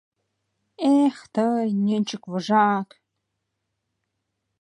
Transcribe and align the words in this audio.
Эх, 1.01 1.17
тый, 1.33 1.67
нӧнчык 1.85 2.23
вожак! 2.31 2.89